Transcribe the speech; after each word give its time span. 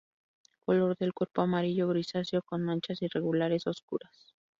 Color 0.65 0.97
del 0.97 1.13
cuerpo 1.13 1.43
amarillo 1.43 1.87
grisáceo 1.87 2.41
con 2.41 2.63
manchas 2.63 3.03
irregulares 3.03 3.67
oscuras. 3.67 4.33